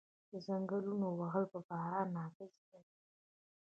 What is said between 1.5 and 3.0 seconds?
په باران اغیز لري؟